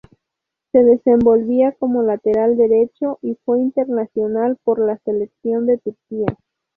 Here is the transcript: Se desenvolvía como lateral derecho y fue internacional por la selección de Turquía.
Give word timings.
Se 0.71 0.79
desenvolvía 0.83 1.73
como 1.73 2.01
lateral 2.01 2.57
derecho 2.57 3.19
y 3.21 3.37
fue 3.45 3.59
internacional 3.59 4.57
por 4.63 4.79
la 4.79 4.97
selección 5.05 5.67
de 5.67 5.77
Turquía. 5.77 6.25